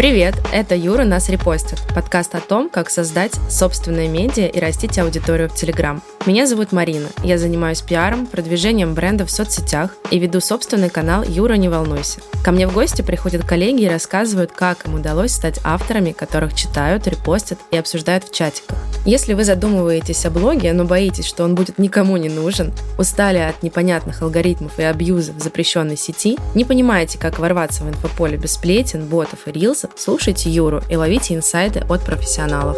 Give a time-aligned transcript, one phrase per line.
[0.00, 5.50] Привет, это Юра «Нас репостит»– подкаст о том, как создать собственное медиа и растить аудиторию
[5.50, 6.00] в Телеграм.
[6.26, 11.54] Меня зовут Марина, я занимаюсь пиаром, продвижением бренда в соцсетях и веду собственный канал «Юра,
[11.54, 12.20] не волнуйся».
[12.44, 17.06] Ко мне в гости приходят коллеги и рассказывают, как им удалось стать авторами, которых читают,
[17.06, 18.76] репостят и обсуждают в чатиках.
[19.06, 23.62] Если вы задумываетесь о блоге, но боитесь, что он будет никому не нужен, устали от
[23.62, 29.06] непонятных алгоритмов и абьюза в запрещенной сети, не понимаете, как ворваться в инфополе без сплетен,
[29.06, 32.76] ботов и рилсов, Слушайте Юру и ловите инсайды от профессионалов.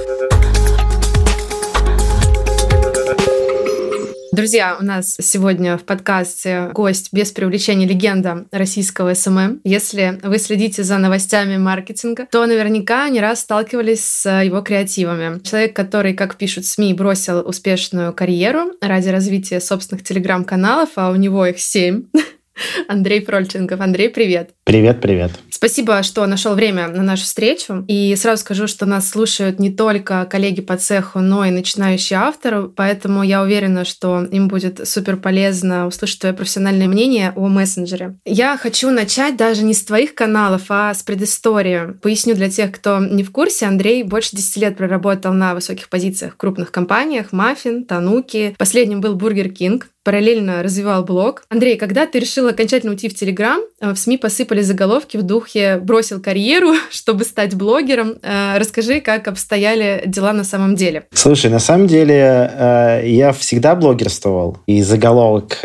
[4.33, 9.61] Друзья, у нас сегодня в подкасте гость без преувеличения легенда российского SMM.
[9.63, 15.39] Если вы следите за новостями маркетинга, то наверняка не раз сталкивались с его креативами.
[15.43, 21.45] Человек, который, как пишут СМИ, бросил успешную карьеру ради развития собственных телеграм-каналов, а у него
[21.45, 22.05] их семь.
[22.89, 23.81] Андрей Фрольченков.
[23.81, 24.51] Андрей, привет.
[24.65, 25.33] Привет, привет.
[25.51, 27.85] Спасибо, что нашел время на нашу встречу.
[27.87, 32.69] И сразу скажу, что нас слушают не только коллеги по цеху, но и начинающие авторы,
[32.69, 38.17] поэтому я уверена, что им будет супер полезно услышать твое профессиональное мнение о мессенджере.
[38.25, 41.93] Я хочу начать даже не с твоих каналов, а с предыстории.
[42.03, 46.35] Поясню для тех, кто не в курсе, Андрей больше 10 лет проработал на высоких позициях
[46.35, 48.55] в крупных компаниях, Маффин, Тануки.
[48.59, 51.45] Последним был Бургер Кинг, параллельно развивал блог.
[51.49, 55.79] Андрей, когда ты решил окончательно уйти в Телеграм, э, в СМИ посыпали заголовки в духе
[55.79, 58.15] «бросил карьеру, чтобы стать блогером».
[58.23, 61.07] Э, расскажи, как обстояли дела на самом деле.
[61.13, 64.59] Слушай, на самом деле э, я всегда блогерствовал.
[64.67, 65.59] И заголовок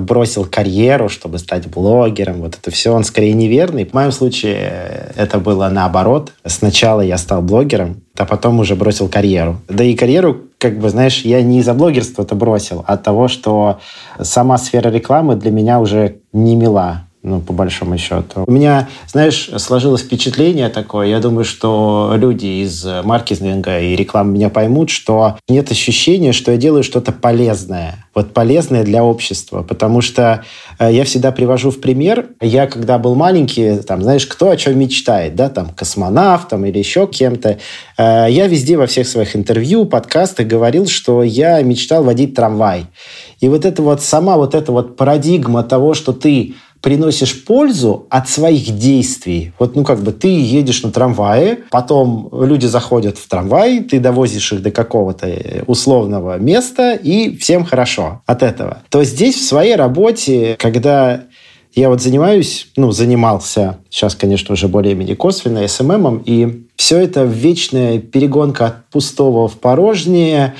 [0.00, 3.84] «бросил карьеру, чтобы стать блогером», вот это все, он скорее неверный.
[3.84, 6.32] В моем случае это было наоборот.
[6.46, 9.60] Сначала я стал блогером, а потом уже бросил карьеру.
[9.68, 13.28] Да и карьеру, как бы, знаешь, я не из-за блогерства это бросил, а от того,
[13.28, 13.80] что
[14.20, 18.44] сама сфера рекламы для меня уже не мила ну, по большому счету.
[18.46, 24.50] У меня, знаешь, сложилось впечатление такое, я думаю, что люди из маркетинга и рекламы меня
[24.50, 28.04] поймут, что нет ощущения, что я делаю что-то полезное.
[28.14, 29.62] Вот полезное для общества.
[29.62, 30.44] Потому что
[30.78, 34.78] э, я всегда привожу в пример, я когда был маленький, там, знаешь, кто о чем
[34.78, 37.58] мечтает, да, там, космонавтом или еще кем-то,
[37.96, 42.86] э, я везде во всех своих интервью, подкастах говорил, что я мечтал водить трамвай.
[43.40, 48.28] И вот это вот сама вот эта вот парадигма того, что ты приносишь пользу от
[48.28, 49.52] своих действий.
[49.58, 54.52] Вот, ну, как бы ты едешь на трамвае, потом люди заходят в трамвай, ты довозишь
[54.52, 58.82] их до какого-то условного места, и всем хорошо от этого.
[58.90, 61.22] То здесь в своей работе, когда
[61.74, 67.98] я вот занимаюсь, ну, занимался, сейчас, конечно, уже более-менее косвенно, СММом, и все это вечная
[67.98, 70.54] перегонка от пустого в порожнее,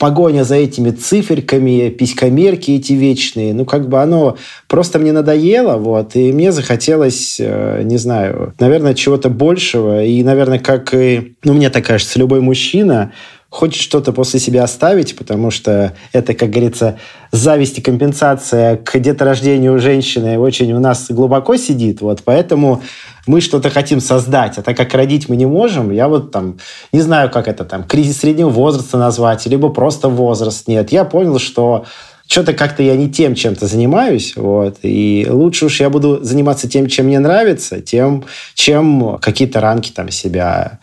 [0.00, 6.16] погоня за этими циферками, писькомерки эти вечные, ну, как бы оно просто мне надоело, вот,
[6.16, 11.68] и мне захотелось, э, не знаю, наверное, чего-то большего, и, наверное, как и, ну, мне
[11.68, 13.12] так кажется, любой мужчина,
[13.50, 16.98] хочет что-то после себя оставить, потому что это, как говорится,
[17.32, 22.80] зависть и компенсация к деторождению женщины очень у нас глубоко сидит, вот, поэтому
[23.26, 26.58] мы что-то хотим создать, а так как родить мы не можем, я вот там,
[26.92, 30.68] не знаю, как это там, кризис среднего возраста назвать, либо просто возраст.
[30.68, 31.86] Нет, я понял, что
[32.30, 36.86] что-то как-то я не тем чем-то занимаюсь, вот, и лучше уж я буду заниматься тем,
[36.86, 38.24] чем мне нравится, тем,
[38.54, 40.78] чем какие-то рамки там себя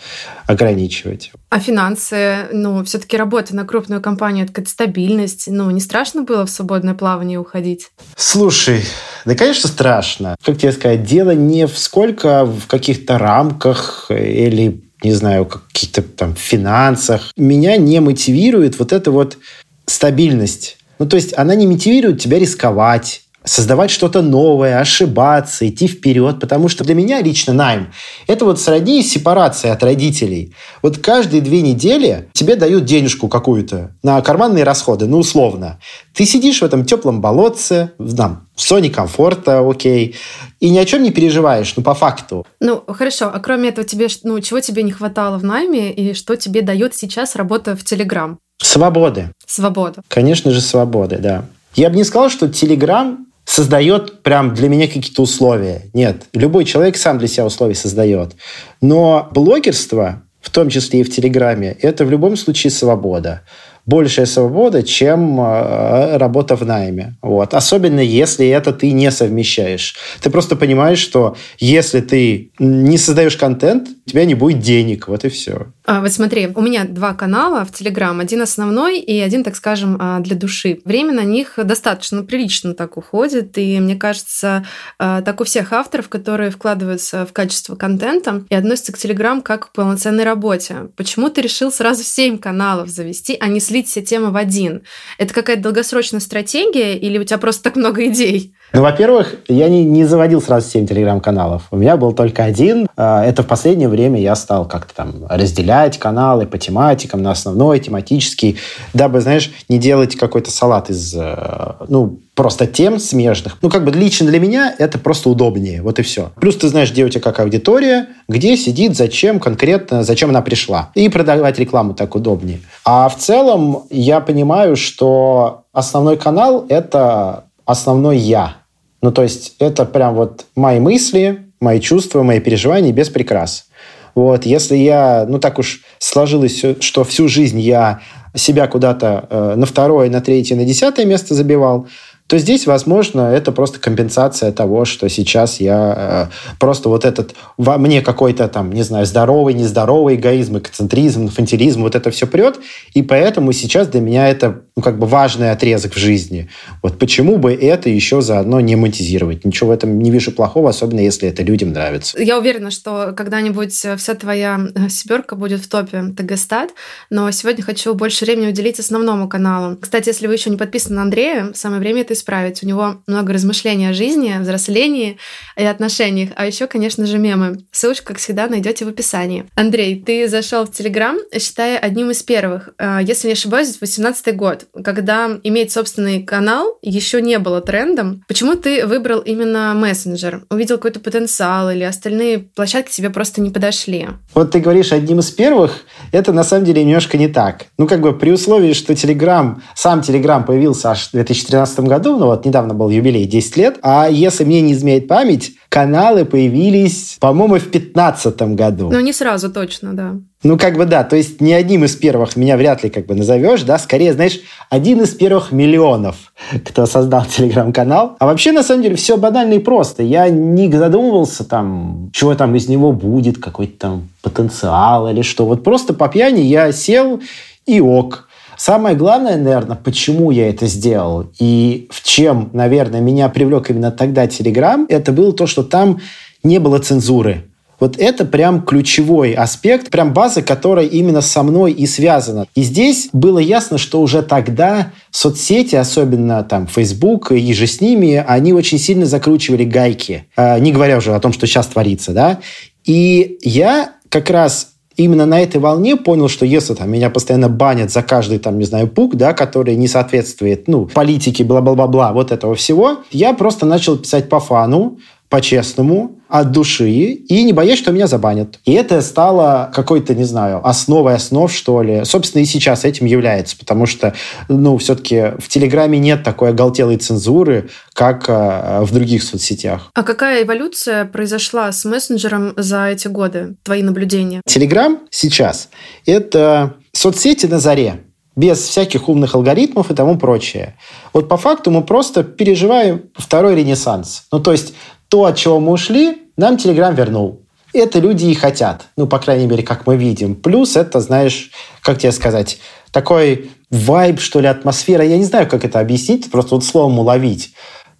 [0.45, 1.31] ограничивать.
[1.49, 6.49] А финансы, ну, все-таки работа на крупную компанию, это стабильность, ну, не страшно было в
[6.49, 7.91] свободное плавание уходить?
[8.17, 8.83] Слушай,
[9.23, 10.35] да, конечно, страшно.
[10.43, 16.35] Как тебе сказать, дело не в сколько в каких-то рамках или не знаю, каких-то там
[16.35, 17.31] финансах.
[17.37, 19.37] Меня не мотивирует вот эта вот
[19.85, 26.39] стабильность ну, то есть она не мотивирует тебя рисковать, создавать что-то новое, ошибаться, идти вперед,
[26.39, 27.91] потому что для меня лично найм–
[28.27, 30.53] это вот сродни сепарация от родителей.
[30.81, 35.79] Вот каждые две недели тебе дают денежку какую-то на карманные расходы, ну, условно.
[36.13, 40.15] Ты сидишь в этом теплом болотце, там, в зоне комфорта, окей,
[40.59, 42.45] и ни о чем не переживаешь, ну, по факту.
[42.59, 46.35] Ну, хорошо, а кроме этого, тебе, ну, чего тебе не хватало в найме и что
[46.35, 48.39] тебе дает сейчас работа в Телеграм?
[48.59, 49.31] Свободы.
[49.45, 50.01] Свобода.
[50.07, 51.45] Конечно же, свободы, да.
[51.75, 55.83] Я бы не сказал, что Телеграм создает прям для меня какие-то условия.
[55.93, 58.35] Нет, любой человек сам для себя условия создает.
[58.81, 63.43] Но блогерство, в том числе и в Телеграме, это в любом случае свобода.
[63.87, 67.15] Большая свобода, чем э, работа в найме.
[67.21, 67.53] Вот.
[67.53, 69.95] Особенно если это ты не совмещаешь.
[70.21, 75.07] Ты просто понимаешь, что если ты не создаешь контент, у тебя не будет денег.
[75.07, 75.67] Вот и все.
[75.85, 78.19] А, вот смотри, у меня два канала в Телеграм.
[78.19, 80.79] Один основной и один, так скажем, а, для души.
[80.83, 83.57] Время на них достаточно прилично так уходит.
[83.57, 84.65] И мне кажется,
[84.99, 89.69] а, так у всех авторов, которые вкладываются в качество контента и относятся к Телеграм как
[89.69, 90.87] к полноценной работе.
[90.97, 94.81] Почему ты решил сразу семь каналов завести, а не слить все темы в один?
[95.17, 98.53] Это какая-то долгосрочная стратегия или у тебя просто так много идей?
[98.73, 101.63] Ну, во-первых, я не, не заводил сразу 7 телеграм-каналов.
[101.71, 102.87] У меня был только один.
[102.97, 107.79] А, это в последнее время я стал как-то там разделять каналы по тематикам на основной,
[107.79, 108.57] тематический,
[108.93, 113.57] дабы, знаешь, не делать какой-то салат из, э, ну, просто тем смежных.
[113.63, 115.81] Ну, как бы лично для меня это просто удобнее.
[115.81, 116.31] Вот и все.
[116.39, 120.91] Плюс ты знаешь, где у тебя как аудитория, где сидит, зачем конкретно, зачем она пришла.
[120.93, 122.59] И продавать рекламу так удобнее.
[122.85, 128.57] А в целом я понимаю, что основной канал– это основной я.
[129.01, 133.65] Ну, то есть это прям вот мои мысли, мои чувства, мои переживания без прикрас.
[134.13, 138.01] Вот, если я, ну так уж сложилось, что всю жизнь я
[138.37, 141.87] себя куда-то э, на второе, на третье, на десятое место забивал,
[142.27, 147.77] то здесь, возможно, это просто компенсация того, что сейчас я э, просто вот этот во
[147.77, 152.59] мне какой-то там, не знаю, здоровый, нездоровый эгоизм, экоцентризм, инфантилизм, вот это все прет,
[152.93, 156.49] и поэтому сейчас для меня это ну, как бы важный отрезок в жизни.
[156.83, 159.45] Вот почему бы это еще заодно не монетизировать?
[159.45, 162.21] Ничего в этом не вижу плохого, особенно если это людям нравится.
[162.21, 166.71] Я уверена, что когда-нибудь вся твоя э, сиберка будет в топе ТГ-стат,
[167.09, 169.77] но сегодня хочу больше времени уделить основному каналу.
[169.77, 172.63] Кстати, если вы еще не подписаны на Андрея, самое время это исправить.
[172.63, 175.17] У него много размышлений о жизни, о взрослении
[175.55, 177.59] и отношениях, а еще, конечно же, мемы.
[177.71, 179.45] Ссылочку, как всегда, найдете в описании.
[179.55, 182.69] Андрей, ты зашел в Телеграм, считая одним из первых.
[182.77, 188.23] А, если не ошибаюсь, 18 год, когда иметь собственный канал еще не было трендом.
[188.27, 190.43] Почему ты выбрал именно мессенджер?
[190.49, 194.07] Увидел какой-то потенциал или остальные площадки тебе просто не подошли?
[194.33, 195.81] Вот ты говоришь одним из первых,
[196.11, 197.65] это на самом деле немножко не так.
[197.77, 202.19] Ну, как бы при условии, что Телеграм, сам Телеграм появился аж в 2013 году, году,
[202.19, 207.17] ну вот недавно был юбилей 10 лет, а если мне не изменяет память, каналы появились,
[207.19, 208.89] по-моему, в 2015 году.
[208.91, 210.15] Ну, не сразу точно, да.
[210.43, 213.15] Ну, как бы да, то есть не одним из первых меня вряд ли как бы
[213.15, 214.39] назовешь, да, скорее, знаешь,
[214.69, 216.15] один из первых миллионов,
[216.63, 218.15] кто создал телеграм-канал.
[218.19, 220.03] А вообще, на самом деле, все банально и просто.
[220.03, 225.45] Я не задумывался там, чего там из него будет, какой-то там потенциал или что.
[225.45, 227.19] Вот просто по пьяни я сел
[227.65, 228.26] и ок.
[228.57, 234.25] Самое главное, наверное, почему я это сделал и в чем, наверное, меня привлек именно тогда
[234.25, 235.99] Telegram, это было то, что там
[236.43, 237.43] не было цензуры.
[237.79, 242.47] Вот это прям ключевой аспект, прям база, которая именно со мной и связана.
[242.55, 248.23] И здесь было ясно, что уже тогда соцсети, особенно там Facebook и же с ними,
[248.27, 252.39] они очень сильно закручивали гайки, а, не говоря уже о том, что сейчас творится, да.
[252.83, 257.91] И я как раз именно на этой волне понял, что если там меня постоянно банят
[257.91, 262.55] за каждый там, не знаю, пук, да, который не соответствует, ну, политике, бла-бла-бла-бла, вот этого
[262.55, 264.97] всего, я просто начал писать по фану,
[265.29, 268.59] по-честному, от души и не боясь, что меня забанят.
[268.65, 272.03] И это стало какой-то, не знаю, основой основ, что ли.
[272.03, 274.13] Собственно, и сейчас этим является, потому что,
[274.49, 279.89] ну, все-таки в Телеграме нет такой оголтелой цензуры, как э, в других соцсетях.
[279.93, 283.55] А какая эволюция произошла с мессенджером за эти годы?
[283.63, 284.41] Твои наблюдения?
[284.45, 285.69] Телеграм сейчас—
[286.05, 288.03] это соцсети на заре
[288.37, 290.75] без всяких умных алгоритмов и тому прочее.
[291.11, 294.25] Вот по факту мы просто переживаем второй ренессанс.
[294.31, 294.75] Ну, то есть
[295.09, 297.41] то, от чего мы ушли, нам Телеграм вернул.
[297.73, 298.87] Это люди и хотят.
[298.97, 300.35] Ну, по крайней мере, как мы видим.
[300.35, 302.59] Плюс это, знаешь, как тебе сказать,
[302.91, 305.03] такой вайб, что ли, атмосфера.
[305.03, 307.53] Я не знаю, как это объяснить, просто вот словом уловить.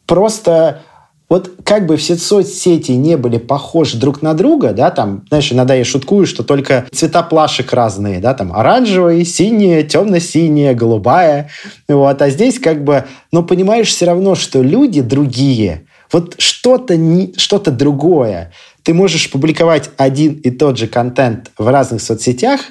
[0.05, 0.81] Просто
[1.29, 5.74] вот как бы все соцсети не были похожи друг на друга, да, там, знаешь, иногда
[5.74, 11.50] я шуткую, что только цвета плашек разные, да, там оранжевый, синяя, темно-синяя, голубая,
[11.89, 16.97] вот, а здесь как бы, ну, понимаешь все равно, что люди другие, вот что-то
[17.37, 18.51] что-то другое.
[18.83, 22.61] Ты можешь публиковать один и тот же контент в разных соцсетях,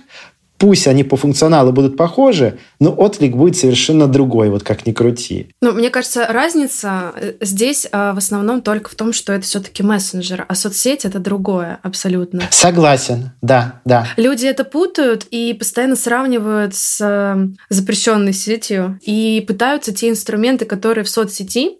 [0.58, 5.48] пусть они по функционалу будут похожи, но отклик будет совершенно другой, вот как ни крути.
[5.60, 9.82] Ну, мне кажется, разница э, здесь а, в основном только в том, что это все-таки
[9.82, 12.42] мессенджер, а соцсеть это другое абсолютно.
[12.50, 14.08] Согласен, да, да.
[14.16, 21.04] Люди это путают и постоянно сравнивают с э, запрещенной сетью и пытаются те инструменты, которые
[21.04, 21.78] в соцсети,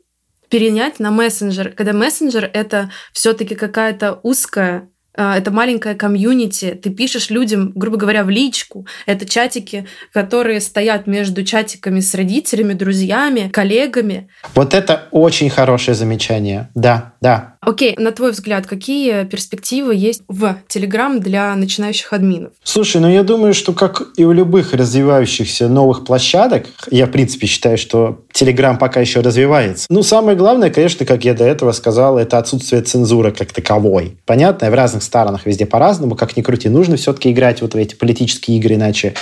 [0.48, 7.72] перенять на мессенджер, когда мессенджер это все-таки какая-то узкая это маленькая комьюнити, ты пишешь людям,
[7.74, 8.86] грубо говоря, в личку.
[9.06, 14.28] Это чатики, которые стоят между чатиками с родителями, друзьями, коллегами.
[14.54, 16.68] Вот это очень хорошее замечание.
[16.74, 17.56] Да, да.
[17.60, 22.52] Окей, на твой взгляд, какие перспективы есть в Telegram для начинающих админов?
[22.62, 27.48] Слушай, ну я думаю, что как и у любых развивающихся новых площадок, я в принципе
[27.48, 29.86] считаю, что Telegram пока еще развивается.
[29.88, 34.16] Ну, самое главное, конечно, как я до этого сказал, это отсутствие цензуры как таковой.
[34.26, 37.94] Понятно, в разных странах везде по-разному, как ни крути, нужно все-таки играть вот в эти
[37.94, 39.14] политические игры, иначе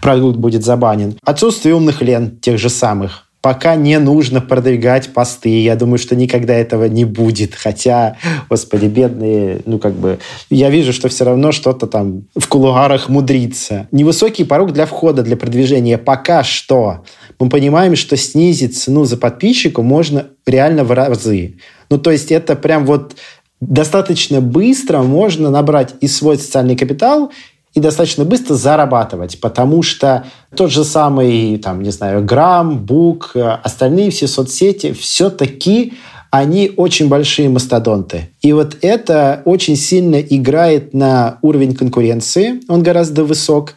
[0.00, 1.18] продукт будет забанен.
[1.24, 5.60] Отсутствие умных лент тех же самых пока не нужно продвигать посты.
[5.60, 7.54] Я думаю, что никогда этого не будет.
[7.54, 8.16] Хотя,
[8.48, 13.88] господи, бедные, ну как бы, я вижу, что все равно что-то там в кулуарах мудрится.
[13.90, 17.04] Невысокий порог для входа, для продвижения пока что.
[17.40, 21.56] Мы понимаем, что снизить цену за подписчика можно реально в разы.
[21.90, 23.16] Ну, то есть это прям вот
[23.62, 27.30] достаточно быстро можно набрать и свой социальный капитал,
[27.74, 34.10] и достаточно быстро зарабатывать, потому что тот же самый, там, не знаю, Грамм, Бук, остальные
[34.10, 35.94] все соцсети, все-таки
[36.30, 38.30] они очень большие мастодонты.
[38.42, 43.74] И вот это очень сильно играет на уровень конкуренции, он гораздо высок,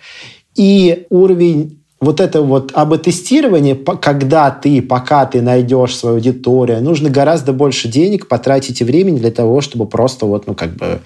[0.56, 7.52] и уровень вот это вот АБ-тестирование, когда ты, пока ты найдешь свою аудиторию, нужно гораздо
[7.52, 11.02] больше денег потратить и времени для того, чтобы просто вот, ну, как бы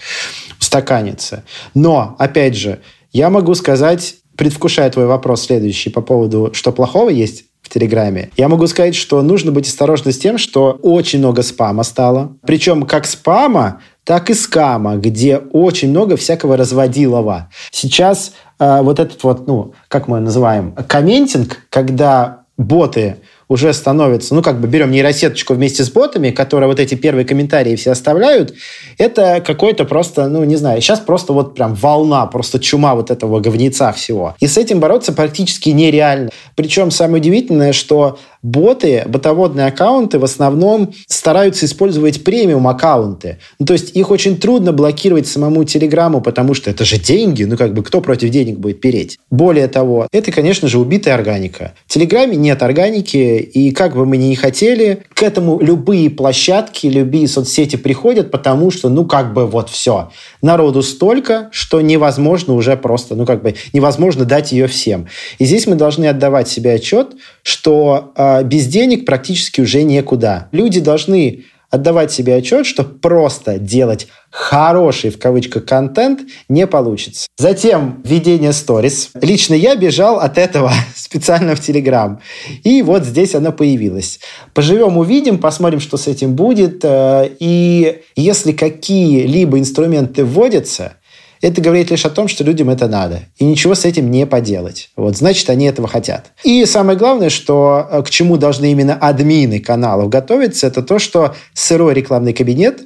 [0.59, 1.43] устаканиться.
[1.73, 2.79] Но, опять же,
[3.11, 8.31] я могу сказать, предвкушая твой вопрос следующий по поводу, что плохого есть в Телеграме.
[8.37, 12.35] Я могу сказать, что нужно быть осторожным с тем, что очень много спама стало.
[12.45, 17.49] Причем как спама, так и скама, где очень много всякого разводилова.
[17.71, 23.15] Сейчас вот этот вот, ну, как мы называем, комментинг, когда боты
[23.47, 27.75] уже становится, ну, как бы берем нейросеточку вместе с ботами, которые вот эти первые комментарии
[27.75, 28.53] все оставляют,
[28.99, 33.39] это какой-то просто, ну, не знаю, сейчас просто вот прям волна, просто чума вот этого
[33.39, 34.35] говнеца всего.
[34.39, 36.29] И с этим бороться практически нереально.
[36.55, 43.39] Причем самое удивительное, что боты, ботоводные аккаунты в основном стараются использовать премиум аккаунты.
[43.59, 47.57] Ну, то есть их очень трудно блокировать самому Телеграму, потому что это же деньги, ну
[47.57, 49.19] как бы кто против денег будет переть?
[49.29, 51.73] Более того, это, конечно же, убитая органика.
[51.87, 57.27] В Телеграме нет органики, и как бы мы ни хотели, к этому любые площадки, любые
[57.27, 60.11] соцсети приходят, потому что, ну как бы вот все.
[60.41, 65.07] Народу столько, что невозможно уже просто, ну как бы невозможно дать ее всем.
[65.39, 70.47] И здесь мы должны отдавать себе отчет, что э, без денег практически уже некуда.
[70.51, 77.27] Люди должны отдавать себе отчет, что просто делать хороший, в кавычках, контент не получится.
[77.37, 79.11] Затем введение сторис.
[79.21, 82.21] Лично я бежал от этого специально в Телеграм.
[82.63, 84.19] И вот здесь она появилась.
[84.53, 86.83] Поживем, увидим, посмотрим, что с этим будет.
[86.83, 90.93] Э, и если какие-либо инструменты вводятся,
[91.41, 93.21] это говорит лишь о том, что людям это надо.
[93.37, 94.89] И ничего с этим не поделать.
[94.95, 96.31] Вот, значит, они этого хотят.
[96.43, 101.35] И самое главное, что э, к чему должны именно админы каналов готовиться, это то, что
[101.53, 102.81] сырой рекламный кабинет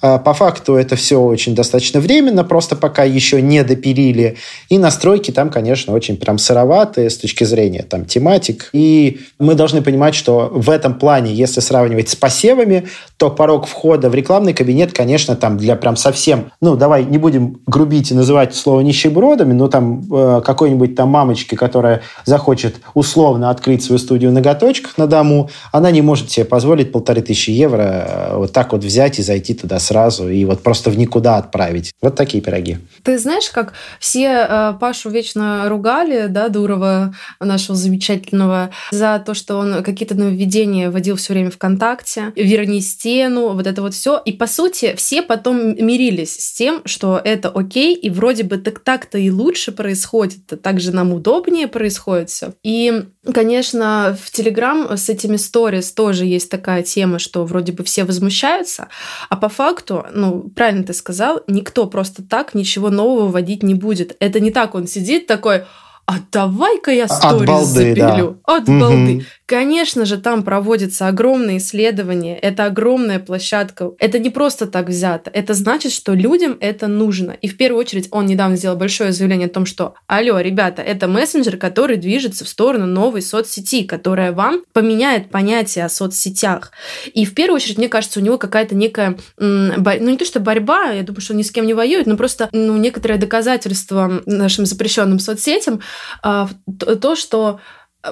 [0.00, 4.36] по факту это все очень достаточно временно, просто пока еще не допилили.
[4.68, 8.70] И настройки там, конечно, очень прям сыроватые с точки зрения там тематик.
[8.72, 12.86] И мы должны понимать, что в этом плане, если сравнивать с посевами,
[13.16, 17.60] то порог входа в рекламный кабинет, конечно, там для прям совсем, ну, давай не будем
[17.66, 23.82] грубить и называть слово нищебродами, но там э, какой-нибудь там мамочки, которая захочет условно открыть
[23.82, 28.52] свою студию ноготочках на дому, она не может себе позволить полторы тысячи евро э, вот
[28.52, 31.92] так вот взять и зайти туда сразу и вот просто в никуда отправить.
[32.00, 32.78] Вот такие пироги.
[33.02, 39.56] Ты знаешь, как все э, Пашу вечно ругали, да, Дурова, нашего замечательного, за то, что
[39.56, 44.20] он какие-то нововведения вводил все время ВКонтакте, верни стену, вот это вот все.
[44.24, 48.80] И по сути все потом мирились с тем, что это окей, и вроде бы так
[48.80, 52.52] так-то и лучше происходит, так же нам удобнее происходит все.
[52.62, 58.04] И, конечно, в Телеграм с этими сторис тоже есть такая тема, что вроде бы все
[58.04, 58.88] возмущаются,
[59.28, 63.74] а по факту факту, ну, правильно ты сказал, никто просто так ничего нового вводить не
[63.74, 64.16] будет.
[64.20, 65.64] Это не так он сидит такой,
[66.08, 68.40] а давай-ка я сторис запилю.
[68.46, 68.56] Да.
[68.56, 69.26] От балды.
[69.44, 73.90] Конечно же, там проводятся огромные исследования, это огромная площадка.
[73.98, 75.30] Это не просто так взято.
[75.30, 77.32] Это значит, что людям это нужно.
[77.32, 81.08] И в первую очередь он недавно сделал большое заявление о том, что «Алло, ребята, это
[81.08, 86.72] мессенджер, который движется в сторону новой соцсети, которая вам поменяет понятие о соцсетях».
[87.12, 90.90] И в первую очередь, мне кажется, у него какая-то некая, ну не то что борьба,
[90.90, 94.64] я думаю, что он ни с кем не воюет, но просто ну, некоторое доказательство нашим
[94.64, 95.80] запрещенным соцсетям,
[96.22, 97.60] то, что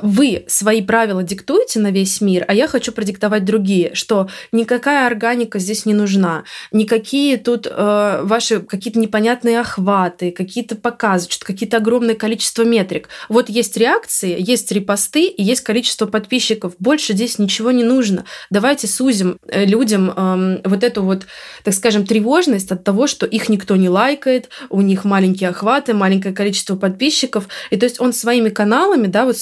[0.03, 5.59] вы свои правила диктуете на весь мир, а я хочу продиктовать другие, что никакая органика
[5.59, 12.15] здесь не нужна, никакие тут э, ваши какие-то непонятные охваты, какие-то показы, что какие-то огромное
[12.15, 13.09] количество метрик.
[13.29, 16.75] Вот есть реакции, есть репосты и есть количество подписчиков.
[16.79, 18.25] Больше здесь ничего не нужно.
[18.51, 21.27] Давайте сузим э, людям э, вот эту вот,
[21.65, 26.35] так скажем, тревожность от того, что их никто не лайкает, у них маленькие охваты, маленькое
[26.35, 27.49] количество подписчиков.
[27.71, 29.37] И то есть он своими каналами, да, вот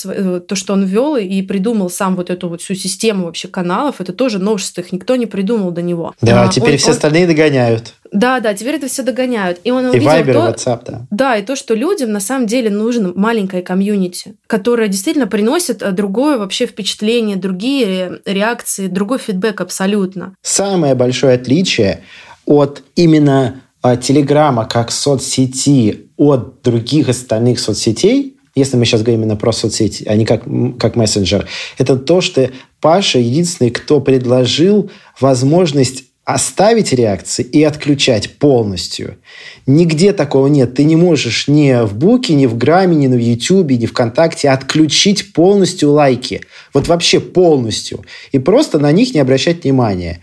[0.46, 4.12] то, что он вел и придумал сам вот эту вот всю систему вообще каналов, это
[4.12, 6.14] тоже новшество, их никто не придумал до него.
[6.20, 6.94] Да, а, теперь он, все он...
[6.94, 7.94] остальные догоняют.
[8.12, 9.60] Да, да, теперь это все догоняют.
[9.64, 11.06] И он и увидел Viber, то, WhatsApp, да.
[11.10, 15.90] Да, и то, что людям на самом деле нужно маленькое комьюнити, которое действительно приносит э,
[15.90, 20.34] другое вообще впечатление, другие реакции, другой фидбэк абсолютно.
[20.42, 22.02] Самое большое отличие
[22.46, 29.36] от именно а, Телеграма как соцсети от других остальных соцсетей, если мы сейчас говорим именно
[29.36, 30.44] про соцсети, а не как,
[30.78, 39.18] как мессенджер, это то, что Паша единственный, кто предложил возможность оставить реакции и отключать полностью.
[39.66, 40.74] Нигде такого нет.
[40.74, 45.34] Ты не можешь ни в Буке, ни в Граме, ни на Ютубе, ни ВКонтакте отключить
[45.34, 46.40] полностью лайки.
[46.72, 48.04] Вот вообще полностью.
[48.32, 50.20] И просто на них не обращать внимания.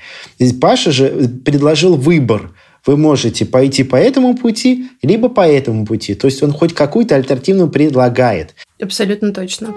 [0.59, 1.09] Паша же
[1.45, 2.51] предложил выбор.
[2.85, 6.15] Вы можете пойти по этому пути, либо по этому пути.
[6.15, 8.55] То есть он хоть какую-то альтернативу предлагает.
[8.79, 9.75] Абсолютно точно.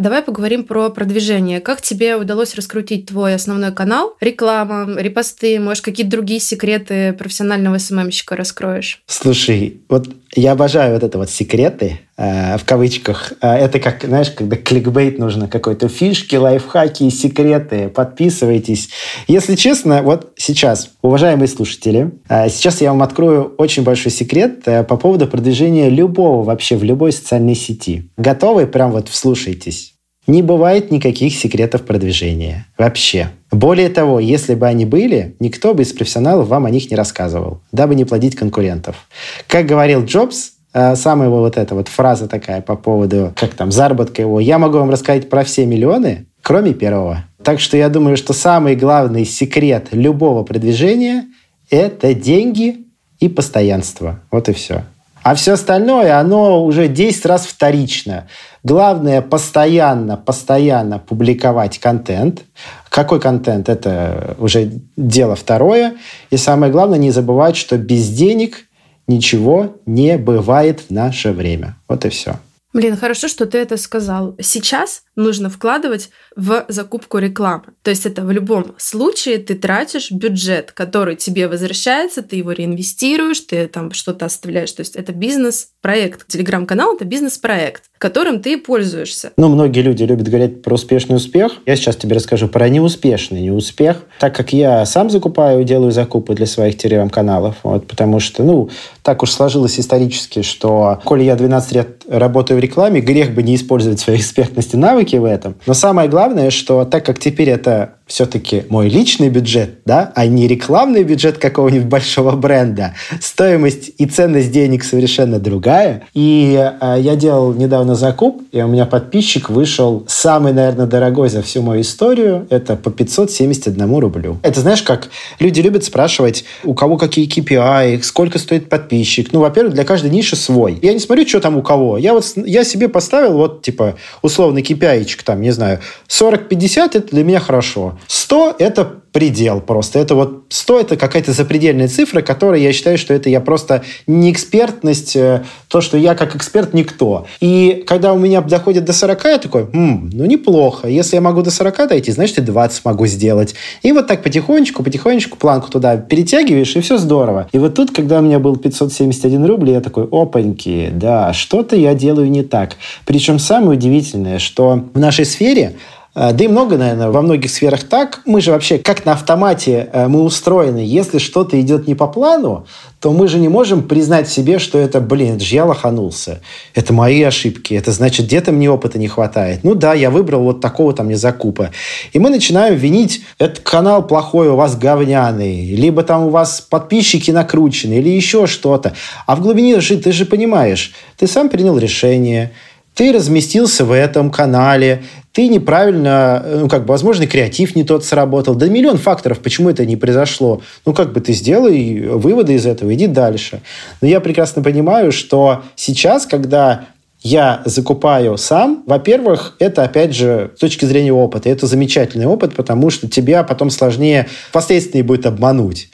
[0.00, 1.60] Давай поговорим про продвижение.
[1.60, 4.16] Как тебе удалось раскрутить твой основной канал?
[4.20, 9.02] Реклама, репосты, может, какие-то другие секреты профессионального СММщика раскроешь?
[9.06, 13.32] Слушай, вот я обожаю вот это вот секреты, в кавычках.
[13.40, 17.88] Э, это как, знаешь, когда кликбейт нужно, какой-то фишки, лайфхаки, секреты.
[17.88, 18.90] Подписывайтесь.
[19.26, 24.84] Если честно, вот сейчас, уважаемые слушатели, э, сейчас я вам открою очень большой секрет э,
[24.84, 28.10] по поводу продвижения любого вообще в любой социальной сети.
[28.16, 28.66] Готовы?
[28.66, 29.94] Прям вот вслушайтесь.
[30.26, 32.66] Не бывает никаких секретов продвижения.
[32.78, 33.30] Вообще.
[33.50, 37.62] Более того, если бы они были, никто бы из профессионалов вам о них не рассказывал,
[37.72, 39.08] дабы не плодить конкурентов.
[39.48, 43.72] Как говорил Джобс, э, самая его вот эта вот фраза такая по поводу, как там,
[43.72, 47.24] заработка его, я могу вам рассказать про все миллионы, кроме первого.
[47.42, 51.26] Так что я думаю, что самый главный секрет любого продвижения–
[51.70, 52.86] это деньги
[53.18, 54.20] и постоянство.
[54.30, 54.84] Вот и все.
[55.22, 58.26] А все остальное, оно уже 10 раз вторично.
[58.62, 62.42] Главное постоянно, постоянно публиковать контент.
[62.88, 63.68] Какой контент?
[63.68, 65.94] Это уже дело второе.
[66.30, 68.66] И самое главное, не забывать, что без денег
[69.10, 71.76] ничего не бывает в наше время.
[71.88, 72.38] Вот и все.
[72.72, 74.36] Блин, хорошо, что ты это сказал.
[74.40, 77.64] Сейчас нужно вкладывать в закупку рекламы.
[77.82, 83.40] То есть это в любом случае ты тратишь бюджет, который тебе возвращается, ты его реинвестируешь,
[83.40, 84.70] ты там что-то оставляешь.
[84.70, 86.28] То есть это бизнес-проект.
[86.28, 89.32] Телеграм-канал– это бизнес-проект, которым ты пользуешься.
[89.36, 91.52] Ну, многие люди любят говорить про успешный успех.
[91.66, 93.98] Я сейчас тебе расскажу про неуспешный неуспех.
[94.18, 98.70] Так как я сам закупаю, делаю закупы для своих телеграм-каналов, вот, потому что, ну,
[99.02, 103.54] так уж сложилось исторически, что, коли я 12 лет работаю в рекламе, грех бы не
[103.54, 105.56] использовать свои экспертности навыки в этом.
[105.66, 110.46] Но самое главное, что так как теперь это все-таки мой личный бюджет, да, а не
[110.46, 116.02] рекламный бюджет какого-нибудь большого бренда, стоимость и ценность денег совершенно другая.
[116.12, 121.40] И э, я делал недавно закуп, и у меня подписчик вышел самый, наверное, дорогой за
[121.40, 122.46] всю мою историю.
[122.50, 124.38] Это по 571 рублю.
[124.42, 129.32] Это знаешь, как люди любят спрашивать, у кого какие KPI, сколько стоит подписчик.
[129.32, 130.78] Ну, во-первых, для каждой ниши свой.
[130.82, 131.96] Я не смотрю, что там у кого.
[131.96, 137.22] Я вот я себе поставил вот, типа, условный KPI там, не знаю, 40-50 это для
[137.22, 137.98] меня хорошо.
[138.06, 139.98] 100– это предел просто.
[139.98, 144.30] Это вот 100– это какая-то запредельная цифра, которая я считаю, что это я просто не
[144.30, 147.26] экспертность, э, то, что я как эксперт никто.
[147.40, 150.88] И когда у меня доходит до 40, я такой, М, ну неплохо.
[150.88, 153.54] Если я могу до 40 дойти, значит, и 20 могу сделать.
[153.82, 157.48] И вот так потихонечку, потихонечку планку туда перетягиваешь, и все здорово.
[157.52, 161.94] И вот тут, когда у меня был 571 рубль, я такой, опаньки, да, что-то я
[161.94, 162.76] делаю не так.
[163.04, 165.74] Причем самое удивительное, что в нашей сфере
[166.14, 168.22] да и много, наверное, во многих сферах так.
[168.26, 170.78] Мы же вообще как на автомате э, мы устроены.
[170.78, 172.66] Если что-то идет не по плану,
[172.98, 176.40] то мы же не можем признать себе, что это, блин, это же я лоханулся.
[176.74, 177.74] Это мои ошибки.
[177.74, 179.60] Это значит, где-то мне опыта не хватает.
[179.62, 181.70] Ну да, я выбрал вот такого там не закупа.
[182.12, 185.76] И мы начинаем винить, этот канал плохой, у вас говняный.
[185.76, 188.94] Либо там у вас подписчики накручены, или еще что-то.
[189.26, 192.50] А в глубине же ты же понимаешь, ты сам принял решение–
[193.00, 198.54] ты разместился в этом канале, ты неправильно, ну, как бы, возможно, креатив не тот сработал.
[198.54, 200.60] Да миллион факторов, почему это не произошло.
[200.84, 203.62] Ну, как бы ты сделай выводы из этого, иди дальше.
[204.02, 206.88] Но я прекрасно понимаю, что сейчас, когда
[207.22, 212.90] я закупаю сам, во-первых, это, опять же, с точки зрения опыта, это замечательный опыт, потому
[212.90, 215.88] что тебя потом сложнее впоследствии будет обмануть.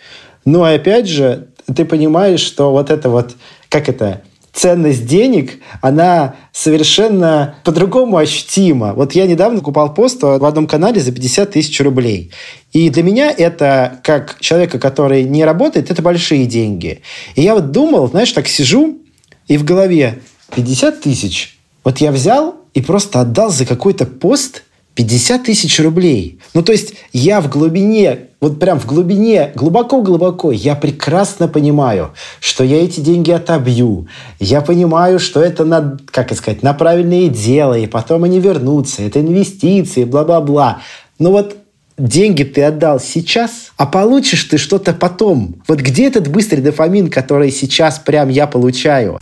[0.45, 3.35] Но, опять же, ты понимаешь, что вот это вот,
[3.69, 4.23] как это,
[4.57, 8.95] ценность денег, она совершенно по-другому ощутима.
[8.95, 12.33] Вот я недавно купал пост в одном канале за 50 тысяч рублей.
[12.73, 17.03] И для меня это, как человека, который не работает, это большие деньги.
[17.35, 18.99] И я вот думал, знаешь, так сижу,
[19.47, 20.21] и в голове
[20.55, 21.59] 50 тысяч.
[21.85, 24.63] Вот я взял и просто отдал за какой-то пост
[24.97, 26.41] 50 тысяч рублей.
[26.55, 32.65] Ну, то есть я в глубине, вот прям в глубине, глубоко-глубоко, я прекрасно понимаю, что
[32.65, 34.09] я эти деньги отобью.
[34.41, 39.03] Я понимаю, что это, на, как сказать, на правильные дела, и потом они вернутся.
[39.03, 40.81] Это инвестиции, бла-бла-бла.
[41.19, 41.57] Но вот
[41.99, 45.57] деньги ты отдал сейчас, а получишь ты что-то потом.
[45.69, 49.19] Вот где этот быстрый дофамин, который сейчас прям я получаю?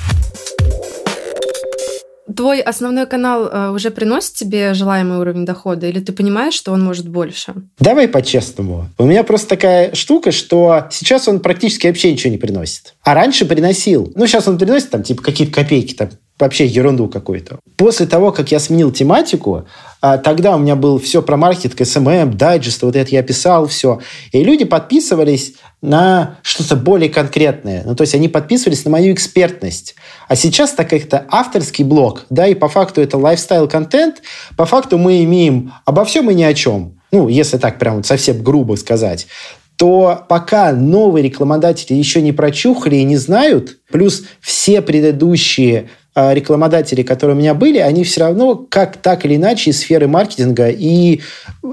[2.35, 6.83] Твой основной канал э, уже приносит тебе желаемый уровень дохода, или ты понимаешь, что он
[6.83, 7.55] может больше?
[7.79, 8.89] Давай по-честному.
[8.97, 12.95] У меня просто такая штука, что сейчас он практически вообще ничего не приносит.
[13.03, 14.11] А раньше приносил.
[14.15, 17.59] Ну, сейчас он приносит там типа какие-то копейки, там вообще ерунду какую-то.
[17.77, 19.66] После того, как я сменил тематику,
[20.01, 24.01] а, тогда у меня был все про маркетинг, SMM, дайджест, вот это я писал, все.
[24.33, 27.83] И люди подписывались на что-то более конкретное.
[27.85, 29.94] Ну, то есть они подписывались на мою экспертность.
[30.29, 34.23] А сейчас, так как это авторский блог, да, и по факту это лайфстайл-контент,
[34.57, 37.01] по факту мы имеем обо всем и ни о чем.
[37.12, 39.29] Ну, если так прям совсем грубо сказать
[39.77, 47.37] то пока новые рекламодатели еще не прочухали и не знают, плюс все предыдущие рекламодатели, которые
[47.37, 51.20] у меня были, они все равно как так или иначе из сферы маркетинга и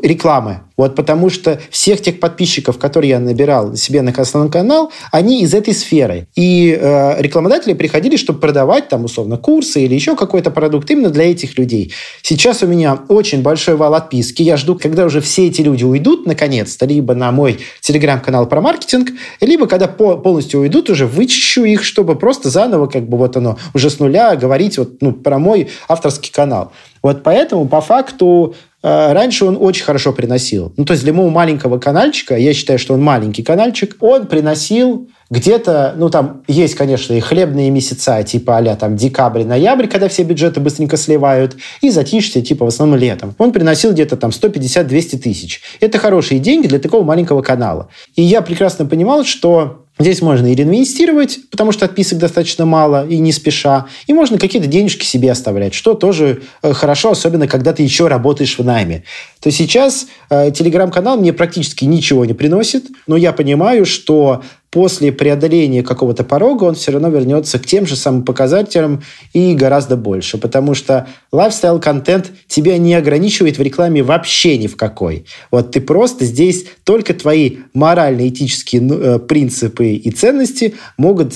[0.01, 0.61] рекламы.
[0.81, 5.53] Вот потому что всех тех подписчиков, которые я набирал себе на основной канал, они из
[5.53, 6.25] этой сферы.
[6.35, 11.29] И э, рекламодатели приходили, чтобы продавать там условно курсы или еще какой-то продукт именно для
[11.29, 11.93] этих людей.
[12.23, 14.41] Сейчас у меня очень большой вал отписки.
[14.41, 19.09] Я жду, когда уже все эти люди уйдут наконец-то, либо на мой телеграм-канал про маркетинг,
[19.39, 23.59] либо когда по полностью уйдут, уже вычищу их, чтобы просто заново как бы вот оно
[23.75, 26.71] уже с нуля говорить вот, ну, про мой авторский канал.
[27.03, 30.73] Вот поэтому по факту раньше он очень хорошо приносил.
[30.77, 35.07] Ну, то есть для моего маленького каналчика, я считаю, что он маленький каналчик, он приносил
[35.29, 40.23] где-то, ну, там есть, конечно, и хлебные месяца, типа а там декабрь, ноябрь, когда все
[40.23, 43.33] бюджеты быстренько сливают, и затишье, типа, в основном летом.
[43.37, 45.61] Он приносил где-то там 150-200 тысяч.
[45.79, 47.87] Это хорошие деньги для такого маленького канала.
[48.15, 53.19] И я прекрасно понимал, что Здесь можно и реинвестировать, потому что отписок достаточно мало и
[53.19, 53.85] не спеша.
[54.07, 58.57] И можно какие-то денежки себе оставлять, что тоже э, хорошо, особенно когда ты еще работаешь
[58.57, 59.03] в найме.
[59.39, 65.83] То сейчас э, телеграм-канал мне практически ничего не приносит, но я понимаю, что после преодоления
[65.83, 69.03] какого-то порога он все равно вернется к тем же самым показателям
[69.33, 75.25] и гораздо больше, потому что лайфстайл-контент тебя не ограничивает в рекламе вообще ни в какой.
[75.51, 81.33] Вот ты просто здесь только твои морально-этические ну, э, принципы и ценности могут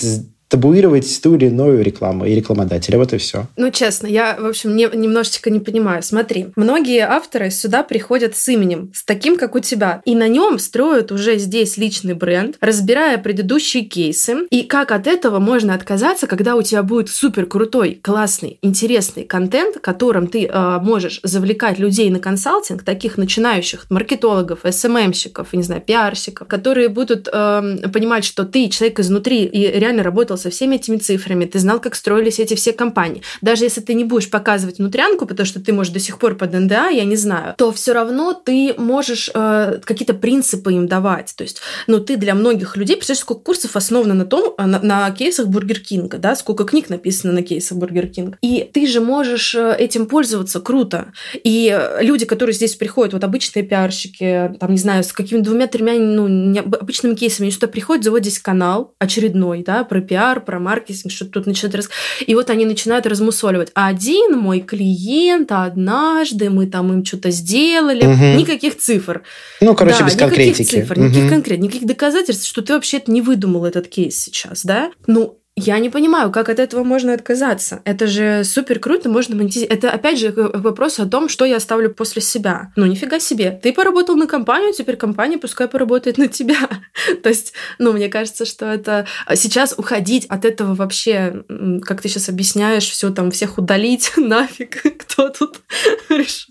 [0.55, 2.97] табуировать ту или иную рекламу и рекламодателя.
[2.97, 3.47] Вот и все.
[3.57, 6.01] Ну, честно, я, в общем, не, немножечко не понимаю.
[6.01, 10.57] Смотри, многие авторы сюда приходят с именем, с таким, как у тебя, и на нем
[10.59, 16.55] строят уже здесь личный бренд, разбирая предыдущие кейсы, и как от этого можно отказаться, когда
[16.55, 22.19] у тебя будет супер крутой, классный, интересный контент, которым ты э, можешь завлекать людей на
[22.19, 29.01] консалтинг, таких начинающих маркетологов, СММщиков, не знаю, пиарщиков, которые будут э, понимать, что ты человек
[29.01, 32.71] изнутри и реально работал работал со всеми этими цифрами, ты знал, как строились эти все
[32.71, 33.23] кампании.
[33.41, 36.53] Даже если ты не будешь показывать внутрянку, потому что ты, можешь до сих пор под
[36.53, 41.34] NDA, я не знаю, то все равно ты можешь э, какие-то принципы им давать.
[41.36, 44.79] То есть, ну, ты для многих людей, представляешь, сколько курсов основано на том, э, на,
[44.81, 48.38] на кейсах Бургер Кинга, да, сколько книг написано на кейсах Бургер Кинга.
[48.43, 51.12] И ты же можешь э, этим пользоваться круто.
[51.34, 56.60] И люди, которые здесь приходят, вот обычные пиарщики, там, не знаю, с какими-то двумя-тремя, ну,
[56.79, 61.11] обычными кейсами, они сюда приходят, заводят здесь канал очередной, да, про пиар, пиар, про маркетинг,
[61.11, 61.89] что тут начинают рас...
[62.25, 63.71] И вот они начинают размусоливать.
[63.73, 68.05] Один мой клиент однажды мы там им что-то сделали.
[68.05, 68.39] Угу.
[68.39, 69.23] Никаких цифр.
[69.61, 70.69] Ну, короче, да, без никаких конкретики.
[70.69, 71.03] цифр, угу.
[71.03, 74.91] никаких конкрет, никаких доказательств, что ты вообще не выдумал этот кейс сейчас, да?
[75.07, 77.79] Ну, я не понимаю, как от этого можно отказаться.
[77.85, 79.77] Это же супер круто, можно монетизировать.
[79.77, 82.73] Это опять же вопрос о том, что я оставлю после себя.
[82.75, 83.57] Ну, нифига себе.
[83.63, 86.57] Ты поработал на компанию, теперь компания пускай поработает на тебя.
[87.23, 91.45] То есть, ну, мне кажется, что это сейчас уходить от этого вообще,
[91.83, 95.61] как ты сейчас объясняешь, все там всех удалить нафиг, кто тут.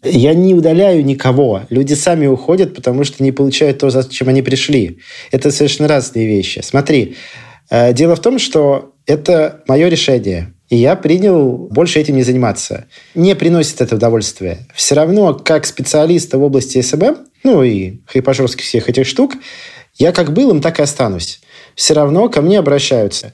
[0.02, 1.64] Я не удаляю никого.
[1.68, 5.00] Люди сами уходят, потому что не получают то, зачем они пришли.
[5.30, 6.62] Это совершенно разные вещи.
[6.64, 7.16] Смотри,
[7.68, 10.52] э, дело в том, что это мое решение.
[10.70, 12.86] И я принял больше этим не заниматься.
[13.14, 14.66] Не приносит это удовольствие.
[14.74, 19.34] Все равно, как специалиста в области SMM, ну и хайпожорских всех этих штук,
[19.96, 21.40] я как был им, так и останусь.
[21.74, 23.32] Все равно ко мне обращаются.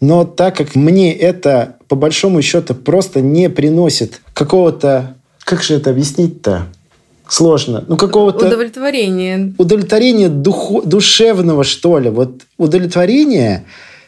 [0.00, 5.16] Но так как мне это, по большому счету, просто не приносит какого-то...
[5.44, 6.66] Как же это объяснить-то?
[7.28, 7.84] Сложно.
[7.86, 8.46] Ну, какого-то...
[8.46, 9.54] Удовлетворения.
[9.56, 10.82] Удовлетворения духу...
[10.82, 12.10] душевного, что ли.
[12.10, 13.64] Вот удовлетворение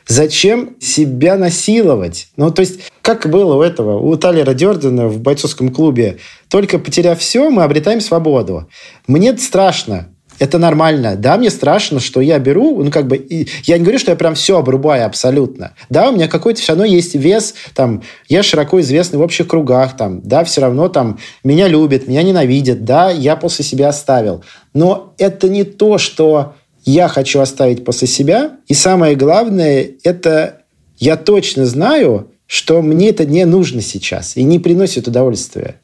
[0.09, 2.29] Зачем себя насиловать?
[2.37, 7.19] Ну, то есть, как было у этого, у Талера Дердена в бойцовском клубе, только потеряв
[7.19, 8.69] все, мы обретаем свободу.
[9.09, 11.17] Мне страшно, это нормально.
[11.17, 13.25] Да, мне страшно, что я беру, ну, как бы,
[13.65, 15.73] я не говорю, что я прям все обрубаю абсолютно.
[15.89, 19.97] Да, у меня какой-то все равно есть вес, там, я широко известный в общих кругах,
[19.97, 24.45] там, да, все равно там меня любят, меня ненавидят, да, я после себя оставил.
[24.75, 26.55] Но это не то, что
[26.87, 28.53] я хочу оставить после себя.
[28.69, 30.63] И самое главное, это
[30.99, 35.81] я точно знаю, что мне это не нужно сейчас и не приносит удовольствия.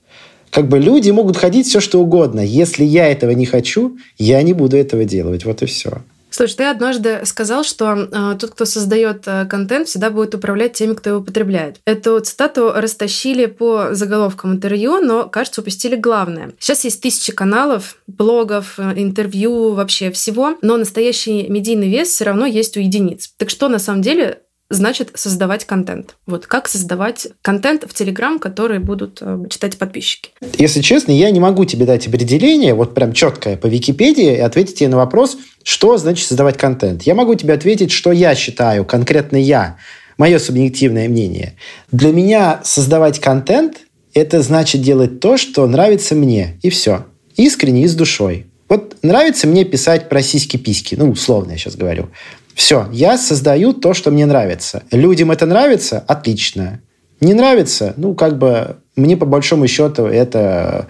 [0.50, 2.40] Как бы люди могут ходить все, что угодно.
[2.40, 5.44] Если я этого не хочу, я не буду этого делать.
[5.44, 6.02] Вот и все.
[6.32, 10.94] Слушай, ты однажды сказал, что э, тот, кто создает э, контент, всегда будет управлять теми,
[10.94, 11.76] кто его потребляет.
[11.84, 16.52] Эту цитату растащили по заголовкам интервью, но, кажется, упустили главное.
[16.58, 22.46] Сейчас есть тысячи каналов, блогов, э, интервью, вообще всего, но настоящий медийный вес все равно
[22.46, 23.30] есть у единиц.
[23.36, 24.40] Так что на самом деле
[24.72, 26.16] значит создавать контент.
[26.26, 30.30] Вот как создавать контент в Телеграм, который будут э, читать подписчики.
[30.58, 34.76] Если честно, я не могу тебе дать определение, вот прям четкое по Википедии, и ответить
[34.76, 37.02] тебе на вопрос, что значит создавать контент.
[37.02, 39.76] Я могу тебе ответить, что я считаю, конкретно я,
[40.18, 41.54] мое субъективное мнение.
[41.90, 43.78] Для меня создавать контент–
[44.14, 47.06] это значит делать то, что нравится мне, и все.
[47.36, 48.46] Искренне и с душой.
[48.68, 52.08] Вот нравится мне писать про сиськи-письки, ну, условно я сейчас говорю.
[52.54, 54.82] Все, я создаю то, что мне нравится.
[54.90, 56.04] Людям это нравится?
[56.06, 56.80] Отлично.
[57.20, 57.94] Не нравится?
[57.96, 60.88] Ну, как бы мне по большому счету это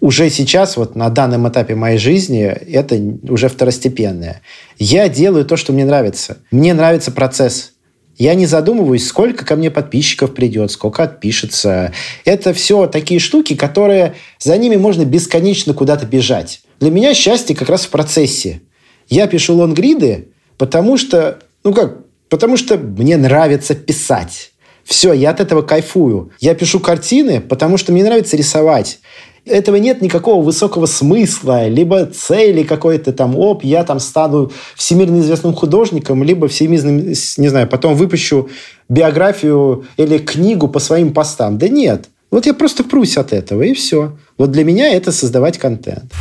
[0.00, 2.96] уже сейчас, вот на данном этапе моей жизни, это
[3.30, 4.42] уже второстепенное.
[4.78, 6.38] Я делаю то, что мне нравится.
[6.50, 7.72] Мне нравится процесс.
[8.16, 11.92] Я не задумываюсь, сколько ко мне подписчиков придет, сколько отпишется.
[12.24, 16.60] Это все такие штуки, которые за ними можно бесконечно куда-то бежать.
[16.80, 18.60] Для меня счастье как раз в процессе.
[19.08, 24.52] Я пишу лонгриды, Потому что, ну как, потому что мне нравится писать.
[24.84, 26.32] Все, я от этого кайфую.
[26.40, 29.00] Я пишу картины, потому что мне нравится рисовать.
[29.44, 35.54] Этого нет никакого высокого смысла, либо цели какой-то там, оп, я там стану всемирно известным
[35.54, 38.48] художником, либо всемирным, не знаю, потом выпущу
[38.88, 41.56] биографию или книгу по своим постам.
[41.56, 42.08] Да нет.
[42.30, 44.16] Вот я просто прусь от этого, и все.
[44.36, 46.12] Вот для меня это создавать контент.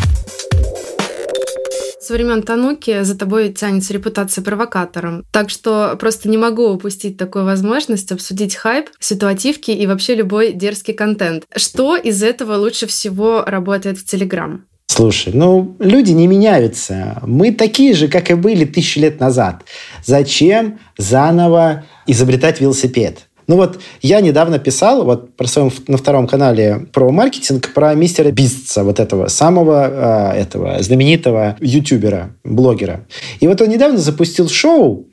[2.07, 5.25] Со времен Тануки за тобой тянется репутация провокатором.
[5.29, 10.93] Так что просто не могу упустить такую возможность обсудить хайп, ситуативки и вообще любой дерзкий
[10.93, 11.43] контент.
[11.53, 14.63] Что из этого лучше всего работает в Телеграм?
[14.85, 17.21] Слушай, ну, люди не меняются.
[17.23, 19.65] Мы такие же, как и были тысячу лет назад.
[20.05, 23.26] Зачем заново изобретать велосипед?
[23.47, 28.31] Ну вот я недавно писал вот про своем, на втором канале про маркетинг, про мистера
[28.31, 33.07] Бистца, вот этого самого э, этого знаменитого ютубера, блогера.
[33.39, 35.07] И вот он недавно запустил шоу,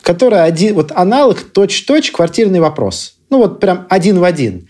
[0.00, 3.18] которое один, вот аналог точь-точь квартирный вопрос.
[3.28, 4.68] Ну вот прям один в один.